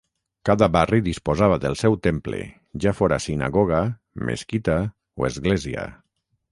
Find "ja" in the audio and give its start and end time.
2.87-2.97